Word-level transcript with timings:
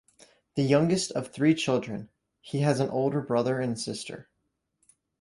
The 0.55 0.63
youngest 0.63 1.11
of 1.11 1.27
three 1.27 1.53
children, 1.53 2.09
he 2.39 2.61
has 2.61 2.79
an 2.79 2.89
older 2.89 3.21
brother 3.21 3.59
and 3.59 3.79
sister. 3.79 4.29